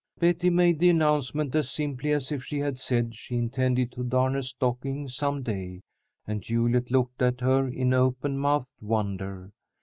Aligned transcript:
Betty 0.17 0.49
made 0.49 0.79
the 0.79 0.89
announcement 0.89 1.53
as 1.53 1.69
simply 1.69 2.11
as 2.11 2.31
if 2.31 2.43
she 2.43 2.57
had 2.57 2.79
said 2.79 3.13
she 3.15 3.35
intended 3.35 3.91
to 3.91 4.03
darn 4.03 4.35
a 4.35 4.41
stocking 4.41 5.07
some 5.07 5.43
day, 5.43 5.81
and 6.25 6.41
Juliet 6.41 6.89
looked 6.89 7.21
at 7.21 7.39
her 7.41 7.67
in 7.67 7.93
open 7.93 8.39
mouthed 8.39 8.73
wonder. 8.81 9.51